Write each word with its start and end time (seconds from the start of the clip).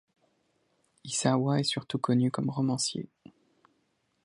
Isawa 1.03 1.59
est 1.59 1.63
surtout 1.63 1.99
connu 1.99 2.31
comme 2.31 2.49
romancier. 2.49 3.07